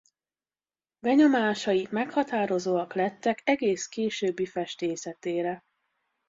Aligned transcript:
Benyomásai 0.99 1.87
meghatározóak 1.91 2.93
lettek 2.93 3.41
egész 3.43 3.87
későbbi 3.87 4.45
festészetére. 4.45 5.63